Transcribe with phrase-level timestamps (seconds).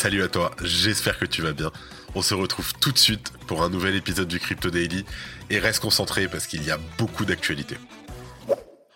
[0.00, 1.70] Salut à toi, j'espère que tu vas bien.
[2.14, 5.04] On se retrouve tout de suite pour un nouvel épisode du Crypto Daily
[5.50, 7.76] et reste concentré parce qu'il y a beaucoup d'actualités.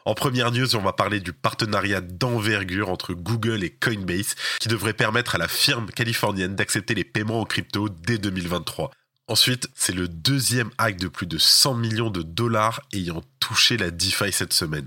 [0.06, 4.94] En première news, on va parler du partenariat d'envergure entre Google et Coinbase qui devrait
[4.94, 8.90] permettre à la firme californienne d'accepter les paiements en crypto dès 2023.
[9.28, 13.90] Ensuite, c'est le deuxième hack de plus de 100 millions de dollars ayant touché la
[13.90, 14.86] DeFi cette semaine.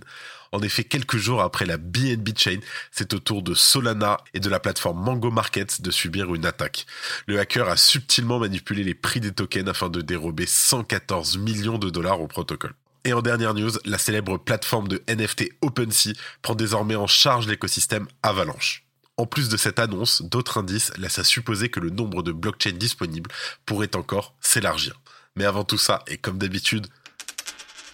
[0.51, 2.59] En effet, quelques jours après la BNB Chain,
[2.91, 6.85] c'est au tour de Solana et de la plateforme Mango Markets de subir une attaque.
[7.27, 11.89] Le hacker a subtilement manipulé les prix des tokens afin de dérober 114 millions de
[11.89, 12.73] dollars au protocole.
[13.03, 18.07] Et en dernière news, la célèbre plateforme de NFT OpenSea prend désormais en charge l'écosystème
[18.21, 18.83] Avalanche.
[19.15, 22.73] En plus de cette annonce, d'autres indices laissent à supposer que le nombre de blockchains
[22.73, 23.31] disponibles
[23.65, 24.99] pourrait encore s'élargir.
[25.35, 26.87] Mais avant tout ça, et comme d'habitude,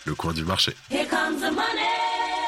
[0.06, 0.76] le coin du marché.
[0.90, 2.03] Here comes the money.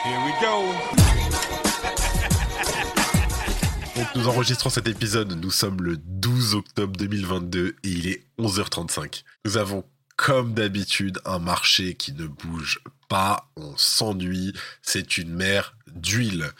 [4.15, 9.23] Nous enregistrons cet épisode, nous sommes le 12 octobre 2022 et il est 11h35.
[9.45, 9.83] Nous avons
[10.15, 16.51] comme d'habitude un marché qui ne bouge pas, on s'ennuie, c'est une mer d'huile.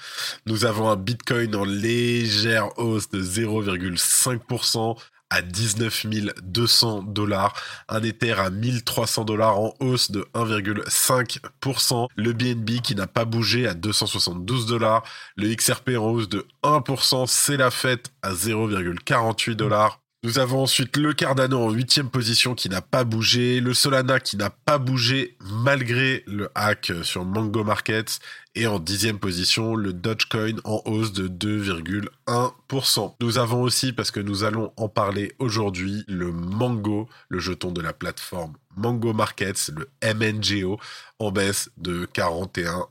[0.48, 4.98] Nous avons un Bitcoin en légère hausse de 0,5%,
[5.30, 6.08] à 19
[6.44, 7.54] 200 dollars,
[7.90, 13.68] un Ether à 1300 dollars en hausse de 1,5%, le BNB qui n'a pas bougé
[13.68, 15.04] à 272 dollars,
[15.36, 20.05] le XRP en hausse de 1%, c'est la fête à 0,48 dollars.
[20.26, 24.38] Nous avons ensuite le Cardano en huitième position qui n'a pas bougé, le Solana qui
[24.38, 28.18] n'a pas bougé malgré le hack sur Mango Markets
[28.56, 33.16] et en dixième position le Dogecoin en hausse de 2,1%.
[33.22, 37.82] Nous avons aussi, parce que nous allons en parler aujourd'hui, le Mango, le jeton de
[37.82, 40.80] la plateforme Mango Markets, le MNGO,
[41.20, 42.88] en baisse de 41%.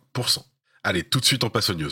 [0.84, 1.90] Allez, tout de suite on passe aux news.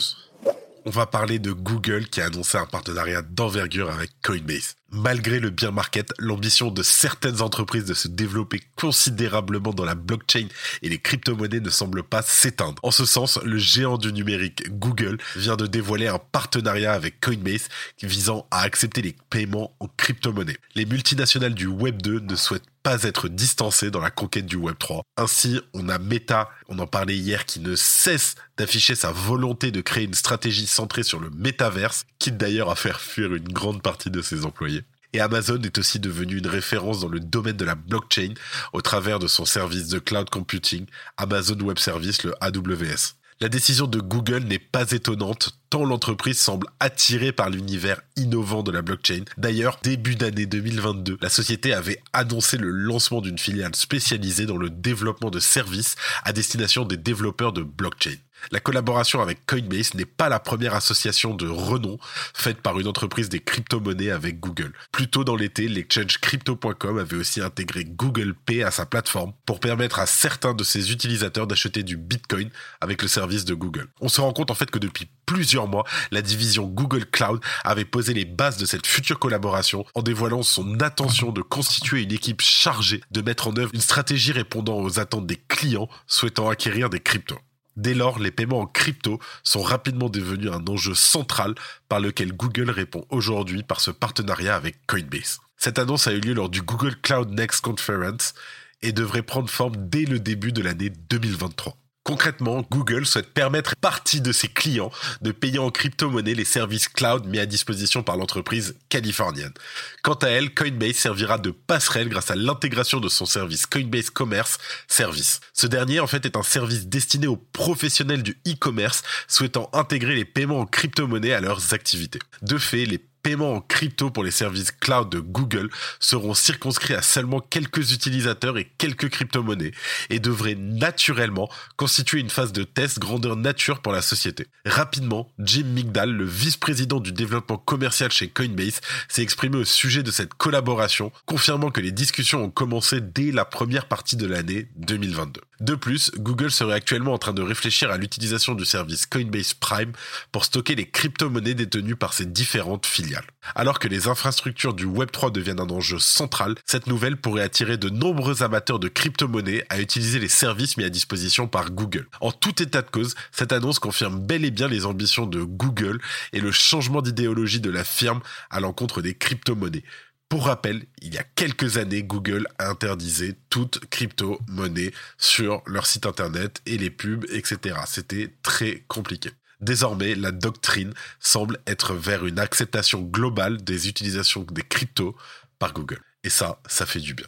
[0.85, 4.75] On va parler de Google qui a annoncé un partenariat d'envergure avec Coinbase.
[4.95, 10.47] Malgré le bien market, l'ambition de certaines entreprises de se développer considérablement dans la blockchain
[10.83, 12.79] et les crypto-monnaies ne semble pas s'éteindre.
[12.83, 17.69] En ce sens, le géant du numérique Google vient de dévoiler un partenariat avec Coinbase
[18.03, 20.57] visant à accepter les paiements en crypto-monnaie.
[20.75, 24.75] Les multinationales du Web 2 ne souhaitent pas être distancées dans la conquête du Web
[24.77, 25.03] 3.
[25.17, 29.81] Ainsi, on a Meta, on en parlait hier, qui ne cesse d'afficher sa volonté de
[29.81, 34.11] créer une stratégie centrée sur le métaverse, quitte d'ailleurs à faire fuir une grande partie
[34.11, 34.82] de ses employés.
[35.13, 38.33] Et Amazon est aussi devenu une référence dans le domaine de la blockchain
[38.73, 40.87] au travers de son service de cloud computing,
[41.17, 43.13] Amazon Web Service, le AWS.
[43.39, 48.71] La décision de Google n'est pas étonnante tant l'entreprise semble attirée par l'univers innovant de
[48.71, 49.23] la blockchain.
[49.37, 54.69] D'ailleurs, début d'année 2022, la société avait annoncé le lancement d'une filiale spécialisée dans le
[54.69, 58.17] développement de services à destination des développeurs de blockchain.
[58.51, 61.97] La collaboration avec Coinbase n'est pas la première association de renom
[62.33, 64.73] faite par une entreprise des crypto-monnaies avec Google.
[64.91, 69.59] Plus tôt dans l'été, l'exchange crypto.com avait aussi intégré Google Pay à sa plateforme pour
[69.59, 72.49] permettre à certains de ses utilisateurs d'acheter du Bitcoin
[72.81, 73.87] avec le service de Google.
[74.01, 77.85] On se rend compte en fait que depuis plusieurs mois, la division Google Cloud avait
[77.85, 82.41] posé les bases de cette future collaboration en dévoilant son intention de constituer une équipe
[82.41, 86.99] chargée de mettre en œuvre une stratégie répondant aux attentes des clients souhaitant acquérir des
[86.99, 87.39] cryptos.
[87.75, 91.55] Dès lors, les paiements en crypto sont rapidement devenus un enjeu central
[91.89, 95.39] par lequel Google répond aujourd'hui par ce partenariat avec Coinbase.
[95.57, 98.33] Cette annonce a eu lieu lors du Google Cloud Next Conference
[98.81, 101.77] et devrait prendre forme dès le début de l'année 2023.
[102.03, 104.91] Concrètement, Google souhaite permettre à partie de ses clients
[105.21, 109.53] de payer en crypto-monnaie les services cloud mis à disposition par l'entreprise californienne.
[110.01, 114.57] Quant à elle, Coinbase servira de passerelle grâce à l'intégration de son service Coinbase Commerce
[114.89, 115.39] Service.
[115.53, 120.25] Ce dernier, en fait, est un service destiné aux professionnels du e-commerce souhaitant intégrer les
[120.25, 122.19] paiements en crypto-monnaie à leurs activités.
[122.41, 127.01] De fait, les paiements en crypto pour les services cloud de Google seront circonscrits à
[127.01, 129.71] seulement quelques utilisateurs et quelques crypto-monnaies
[130.09, 134.47] et devraient naturellement constituer une phase de test grandeur nature pour la société.
[134.65, 140.11] Rapidement, Jim Migdal, le vice-président du développement commercial chez Coinbase, s'est exprimé au sujet de
[140.11, 145.41] cette collaboration, confirmant que les discussions ont commencé dès la première partie de l'année 2022.
[145.63, 149.93] De plus, Google serait actuellement en train de réfléchir à l'utilisation du service Coinbase Prime
[150.33, 153.23] pour stocker les crypto-monnaies détenues par ses différentes filiales.
[153.55, 157.87] Alors que les infrastructures du Web3 deviennent un enjeu central, cette nouvelle pourrait attirer de
[157.87, 162.09] nombreux amateurs de crypto-monnaies à utiliser les services mis à disposition par Google.
[162.19, 166.01] En tout état de cause, cette annonce confirme bel et bien les ambitions de Google
[166.33, 168.19] et le changement d'idéologie de la firme
[168.49, 169.85] à l'encontre des crypto-monnaies.
[170.33, 176.59] Pour rappel, il y a quelques années, Google interdisait toute crypto-monnaie sur leur site internet
[176.65, 177.75] et les pubs, etc.
[177.85, 179.29] C'était très compliqué.
[179.61, 185.15] Désormais, la doctrine semble être vers une acceptation globale des utilisations des cryptos
[185.59, 186.01] par Google.
[186.23, 187.27] Et ça, ça fait du bien.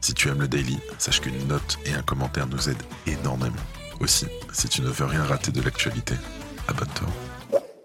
[0.00, 3.56] Si tu aimes le daily, sache qu'une note et un commentaire nous aident énormément.
[4.00, 4.24] Aussi,
[4.54, 6.14] si tu ne veux rien rater de l'actualité,
[6.66, 7.08] abonne-toi.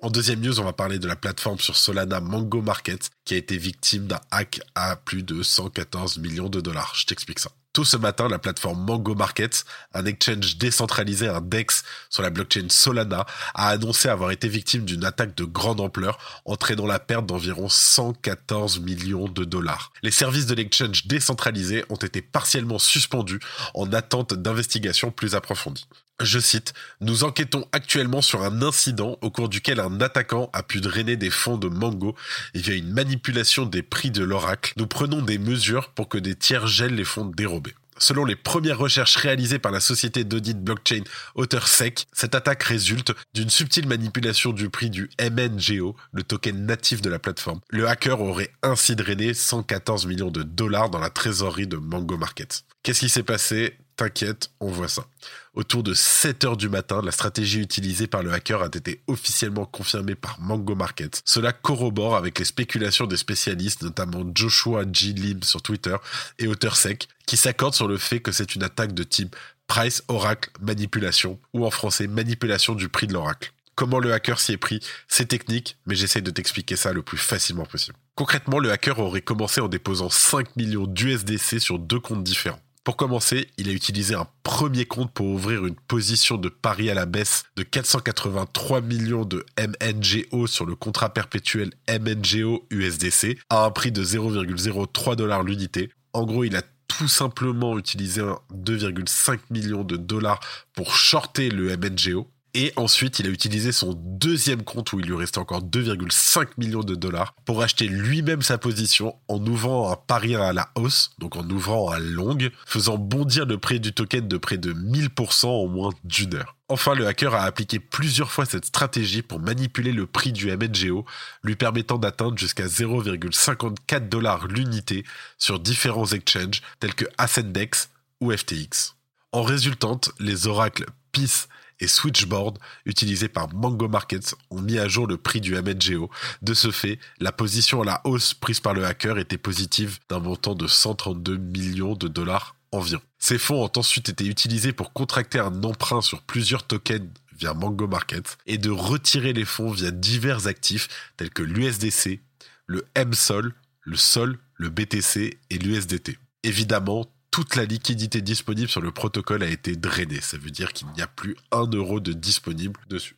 [0.06, 3.38] En deuxième news, on va parler de la plateforme sur Solana Mango Market qui a
[3.38, 6.94] été victime d'un hack à plus de 114 millions de dollars.
[6.96, 7.50] Je t'explique ça.
[7.74, 9.66] Tout ce matin, la plateforme Mango Market,
[9.96, 13.26] un exchange décentralisé, un DEX sur la blockchain Solana,
[13.56, 18.82] a annoncé avoir été victime d'une attaque de grande ampleur, entraînant la perte d'environ 114
[18.82, 19.92] millions de dollars.
[20.04, 23.40] Les services de l'exchange décentralisé ont été partiellement suspendus
[23.74, 25.88] en attente d'investigations plus approfondies.
[26.22, 30.80] Je cite, Nous enquêtons actuellement sur un incident au cours duquel un attaquant a pu
[30.80, 32.16] drainer des fonds de Mango
[32.54, 34.72] via une manipulation des prix de l'oracle.
[34.78, 37.76] Nous prenons des mesures pour que des tiers gèlent les fonds dérobés.
[37.98, 41.04] Selon les premières recherches réalisées par la société d'audit blockchain
[41.36, 47.10] OtterSec, cette attaque résulte d'une subtile manipulation du prix du MNGO, le token natif de
[47.10, 47.60] la plateforme.
[47.70, 52.64] Le hacker aurait ainsi drainé 114 millions de dollars dans la trésorerie de Mango Market.
[52.86, 53.76] Qu'est-ce qui s'est passé?
[53.96, 55.08] T'inquiète, on voit ça.
[55.56, 59.66] Autour de 7 heures du matin, la stratégie utilisée par le hacker a été officiellement
[59.66, 61.24] confirmée par Mango Market.
[61.26, 65.14] Cela corrobore avec les spéculations des spécialistes, notamment Joshua G.
[65.14, 65.96] Lim sur Twitter
[66.38, 69.36] et AuthorSec, qui s'accordent sur le fait que c'est une attaque de type
[69.66, 73.52] Price Oracle Manipulation, ou en français manipulation du prix de l'oracle.
[73.74, 77.18] Comment le hacker s'y est pris, c'est technique, mais j'essaie de t'expliquer ça le plus
[77.18, 77.98] facilement possible.
[78.14, 82.62] Concrètement, le hacker aurait commencé en déposant 5 millions d'USDC sur deux comptes différents.
[82.86, 86.94] Pour commencer, il a utilisé un premier compte pour ouvrir une position de pari à
[86.94, 93.72] la baisse de 483 millions de MNGO sur le contrat perpétuel MNGO USDC à un
[93.72, 95.90] prix de 0,03 dollars l'unité.
[96.14, 98.22] En gros, il a tout simplement utilisé
[98.54, 100.40] 2,5 millions de dollars
[100.74, 105.16] pour shorter le MNGO et ensuite, il a utilisé son deuxième compte où il lui
[105.16, 110.36] restait encore 2,5 millions de dollars pour acheter lui-même sa position en ouvrant un pari
[110.36, 114.38] à la hausse, donc en ouvrant à longue, faisant bondir le prix du token de
[114.38, 116.56] près de 1000% en moins d'une heure.
[116.70, 121.06] Enfin, le hacker a appliqué plusieurs fois cette stratégie pour manipuler le prix du MNGO,
[121.44, 125.04] lui permettant d'atteindre jusqu'à 0,54 dollars l'unité
[125.38, 127.90] sur différents exchanges tels que Ascendex
[128.22, 128.96] ou FTX.
[129.34, 131.48] En résultante, les oracles PIS
[131.80, 136.10] et Switchboard utilisés par Mango Markets ont mis à jour le prix du MNGO.
[136.42, 140.20] De ce fait, la position à la hausse prise par le hacker était positive d'un
[140.20, 143.02] montant de 132 millions de dollars environ.
[143.20, 147.88] Ces fonds ont ensuite été utilisés pour contracter un emprunt sur plusieurs tokens via Mango
[147.88, 150.88] Markets et de retirer les fonds via divers actifs
[151.18, 152.22] tels que l'USDC,
[152.66, 156.18] le MSOL, le SOL, le BTC et l'USDT.
[156.44, 157.06] Évidemment,
[157.36, 160.22] toute la liquidité disponible sur le protocole a été drainée.
[160.22, 163.18] Ça veut dire qu'il n'y a plus un euro de disponible dessus.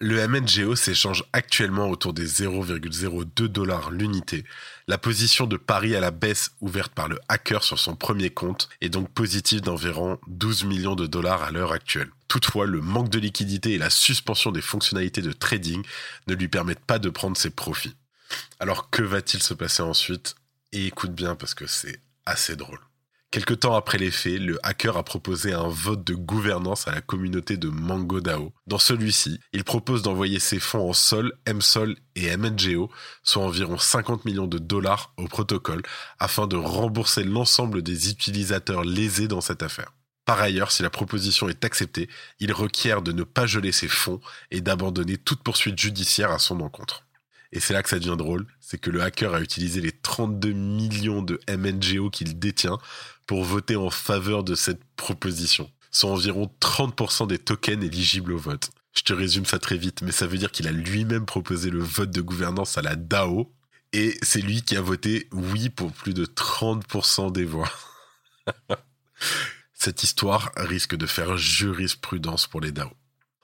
[0.00, 4.44] Le MNGO s'échange actuellement autour des 0,02 dollars l'unité.
[4.86, 8.68] La position de Paris à la baisse ouverte par le hacker sur son premier compte
[8.82, 12.10] est donc positive d'environ 12 millions de dollars à l'heure actuelle.
[12.28, 15.82] Toutefois, le manque de liquidité et la suspension des fonctionnalités de trading
[16.26, 17.96] ne lui permettent pas de prendre ses profits.
[18.60, 20.34] Alors que va-t-il se passer ensuite?
[20.72, 22.80] Et écoute bien parce que c'est assez drôle.
[23.32, 27.00] Quelque temps après les faits, le hacker a proposé un vote de gouvernance à la
[27.00, 28.52] communauté de MangoDAO.
[28.66, 32.90] Dans celui-ci, il propose d'envoyer ses fonds en Sol, MSOL et MNGO,
[33.22, 35.80] soit environ 50 millions de dollars au protocole,
[36.18, 39.94] afin de rembourser l'ensemble des utilisateurs lésés dans cette affaire.
[40.26, 44.20] Par ailleurs, si la proposition est acceptée, il requiert de ne pas geler ses fonds
[44.50, 47.06] et d'abandonner toute poursuite judiciaire à son encontre.
[47.52, 50.52] Et c'est là que ça devient drôle, c'est que le hacker a utilisé les 32
[50.52, 52.78] millions de MNGO qu'il détient
[53.26, 55.70] pour voter en faveur de cette proposition.
[55.90, 58.70] Sont environ 30% des tokens éligibles au vote.
[58.94, 61.82] Je te résume ça très vite, mais ça veut dire qu'il a lui-même proposé le
[61.82, 63.52] vote de gouvernance à la DAO,
[63.92, 67.70] et c'est lui qui a voté oui pour plus de 30% des voix.
[69.74, 72.90] Cette histoire risque de faire jurisprudence pour les DAO.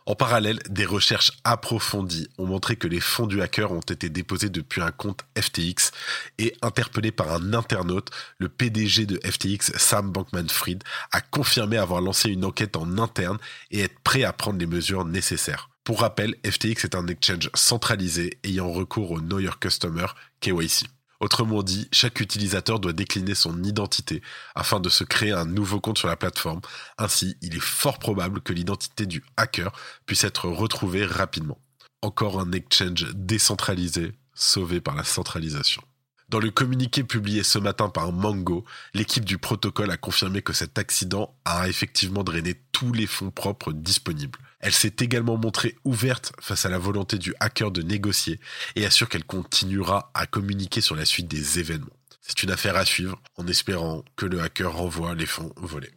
[0.09, 4.49] En parallèle, des recherches approfondies ont montré que les fonds du hacker ont été déposés
[4.49, 5.91] depuis un compte FTX
[6.39, 12.31] et interpellé par un internaute, le PDG de FTX, Sam Bankman-Fried, a confirmé avoir lancé
[12.31, 13.37] une enquête en interne
[13.71, 15.69] et être prêt à prendre les mesures nécessaires.
[15.85, 20.07] Pour rappel, FTX est un exchange centralisé ayant recours au Know Your Customer
[20.41, 20.87] KYC.
[21.21, 24.23] Autrement dit, chaque utilisateur doit décliner son identité
[24.55, 26.61] afin de se créer un nouveau compte sur la plateforme.
[26.97, 29.73] Ainsi, il est fort probable que l'identité du hacker
[30.07, 31.59] puisse être retrouvée rapidement.
[32.03, 35.83] Encore un exchange décentralisé sauvé par la centralisation.
[36.29, 40.79] Dans le communiqué publié ce matin par Mango, l'équipe du protocole a confirmé que cet
[40.79, 44.39] accident a effectivement drainé tous les fonds propres disponibles.
[44.61, 48.41] Elle s'est également montrée ouverte face à la volonté du hacker de négocier
[48.75, 51.87] et assure qu'elle continuera à communiquer sur la suite des événements.
[52.21, 55.93] C'est une affaire à suivre en espérant que le hacker renvoie les fonds volés.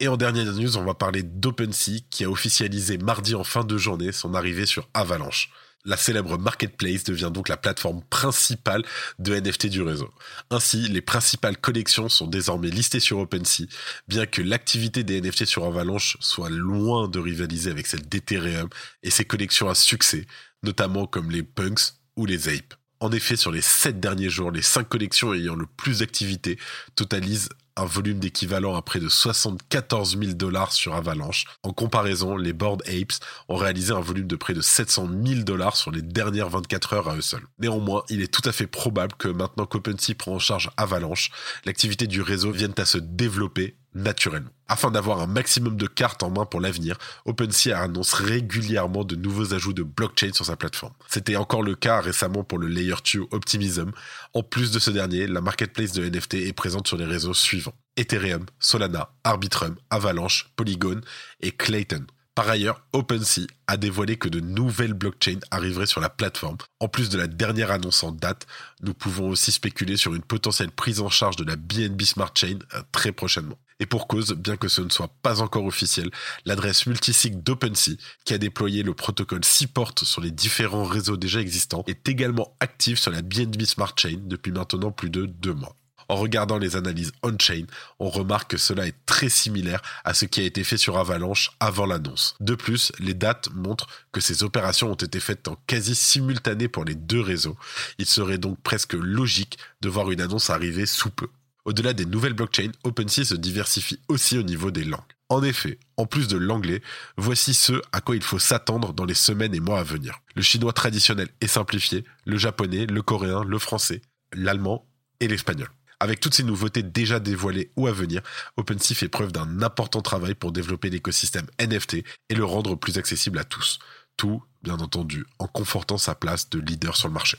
[0.00, 3.76] Et en dernière news, on va parler d'OpenSea qui a officialisé mardi en fin de
[3.76, 5.50] journée son arrivée sur Avalanche.
[5.88, 8.84] La célèbre marketplace devient donc la plateforme principale
[9.18, 10.10] de NFT du réseau.
[10.50, 13.64] Ainsi, les principales collections sont désormais listées sur OpenSea,
[14.06, 18.68] bien que l'activité des NFT sur Avalanche soit loin de rivaliser avec celle d'Ethereum
[19.02, 20.26] et ses collections à succès,
[20.62, 22.74] notamment comme les Punks ou les Apes.
[23.00, 26.58] En effet, sur les 7 derniers jours, les 5 collections ayant le plus d'activité
[26.96, 31.46] totalisent un volume d'équivalent à près de 74 000 dollars sur Avalanche.
[31.62, 35.76] En comparaison, les Board Apes ont réalisé un volume de près de 700 000 dollars
[35.76, 37.20] sur les dernières 24 heures à eux.
[37.58, 41.30] Néanmoins, il est tout à fait probable que maintenant qu'OpenSea prend en charge Avalanche,
[41.64, 44.50] l'activité du réseau vienne à se développer naturellement.
[44.68, 49.54] Afin d'avoir un maximum de cartes en main pour l'avenir, OpenSea annonce régulièrement de nouveaux
[49.54, 50.92] ajouts de blockchain sur sa plateforme.
[51.08, 53.92] C'était encore le cas récemment pour le Layer 2 Optimism.
[54.34, 57.74] En plus de ce dernier, la marketplace de NFT est présente sur les réseaux suivants.
[57.96, 61.00] Ethereum, Solana, Arbitrum, Avalanche, Polygon
[61.40, 62.06] et Clayton.
[62.38, 66.56] Par ailleurs, OpenSea a dévoilé que de nouvelles blockchains arriveraient sur la plateforme.
[66.78, 68.46] En plus de la dernière annonce en date,
[68.80, 72.60] nous pouvons aussi spéculer sur une potentielle prise en charge de la BNB Smart Chain
[72.74, 73.58] euh, très prochainement.
[73.80, 76.10] Et pour cause, bien que ce ne soit pas encore officiel,
[76.44, 81.84] l'adresse multisig d'OpenSea, qui a déployé le protocole Seaport sur les différents réseaux déjà existants,
[81.86, 85.76] est également active sur la BNB Smart Chain depuis maintenant plus de deux mois.
[86.10, 87.66] En regardant les analyses on-chain,
[87.98, 91.50] on remarque que cela est très similaire à ce qui a été fait sur Avalanche
[91.60, 92.34] avant l'annonce.
[92.40, 96.86] De plus, les dates montrent que ces opérations ont été faites en quasi simultané pour
[96.86, 97.58] les deux réseaux.
[97.98, 101.28] Il serait donc presque logique de voir une annonce arriver sous peu.
[101.68, 105.02] Au-delà des nouvelles blockchains, OpenSea se diversifie aussi au niveau des langues.
[105.28, 106.80] En effet, en plus de l'anglais,
[107.18, 110.18] voici ce à quoi il faut s'attendre dans les semaines et mois à venir.
[110.34, 114.00] Le chinois traditionnel et simplifié, le japonais, le coréen, le français,
[114.32, 114.88] l'allemand
[115.20, 115.68] et l'espagnol.
[116.00, 118.22] Avec toutes ces nouveautés déjà dévoilées ou à venir,
[118.56, 121.96] OpenSea fait preuve d'un important travail pour développer l'écosystème NFT
[122.30, 123.78] et le rendre plus accessible à tous.
[124.16, 127.36] Tout, bien entendu, en confortant sa place de leader sur le marché.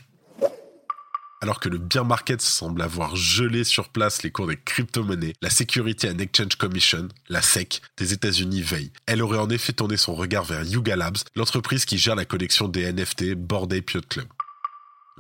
[1.42, 5.50] Alors que le bear market semble avoir gelé sur place les cours des crypto-monnaies, la
[5.50, 8.92] Security and Exchange Commission, la SEC, des États-Unis veille.
[9.06, 12.68] Elle aurait en effet tourné son regard vers Yuga Labs, l'entreprise qui gère la collection
[12.68, 14.28] des NFT Bored Ape Club.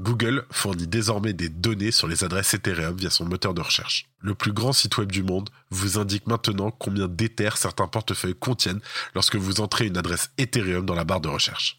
[0.01, 4.05] Google fournit désormais des données sur les adresses Ethereum via son moteur de recherche.
[4.19, 8.81] Le plus grand site web du monde vous indique maintenant combien d'Ether certains portefeuilles contiennent
[9.13, 11.77] lorsque vous entrez une adresse Ethereum dans la barre de recherche.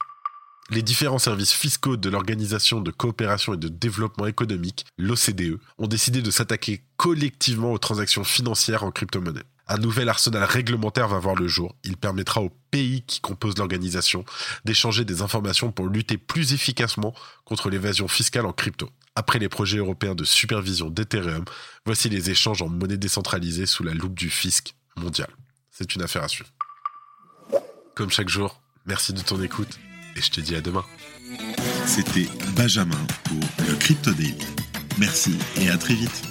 [0.72, 6.22] Les différents services fiscaux de l'Organisation de coopération et de développement économique, l'OCDE, ont décidé
[6.22, 9.42] de s'attaquer collectivement aux transactions financières en crypto-monnaie.
[9.66, 11.74] Un nouvel arsenal réglementaire va voir le jour.
[11.82, 14.24] Il permettra aux pays qui composent l'organisation
[14.64, 18.90] d'échanger des informations pour lutter plus efficacement contre l'évasion fiscale en crypto.
[19.16, 21.44] Après les projets européens de supervision d'Ethereum,
[21.84, 25.30] voici les échanges en monnaie décentralisée sous la loupe du fisc mondial.
[25.72, 26.50] C'est une affaire à suivre.
[27.96, 29.80] Comme chaque jour, merci de ton écoute
[30.16, 30.84] et je te dis à demain.
[31.86, 34.46] C'était Benjamin pour le Crypto Daily.
[34.98, 36.29] Merci et à très vite.